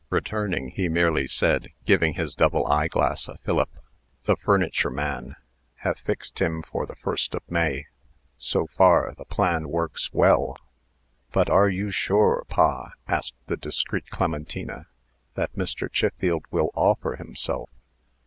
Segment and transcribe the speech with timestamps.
[0.09, 3.69] Returning, he merely said, giving his double eyeglass a fillip,
[4.23, 5.35] "The furniture man.
[5.85, 7.85] Have fixed him for the 1st of May.
[8.35, 10.57] So far, the plan works well."
[11.31, 14.87] "But are you sure, pa," asked the discreet Clementina,
[15.35, 15.87] "that Mr.
[15.93, 17.69] Chiffield will offer himself?"